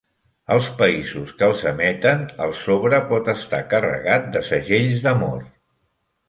[0.53, 5.47] Als països que els emeten, el sobre pot estar carregat de segells d'amor.